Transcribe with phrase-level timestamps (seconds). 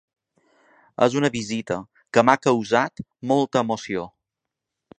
[1.07, 1.77] És una visita
[2.17, 4.09] que m’ha causat molta emoció.